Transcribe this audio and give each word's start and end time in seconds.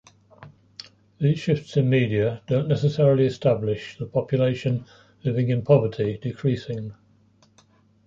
These 1.19 1.37
shifts 1.37 1.77
in 1.77 1.87
media 1.87 2.41
don't 2.47 2.67
necessarily 2.67 3.27
establish 3.27 3.99
the 3.99 4.07
population 4.07 4.85
living 5.23 5.49
in 5.49 5.61
poverty 5.61 6.17
decreasing. 6.19 6.95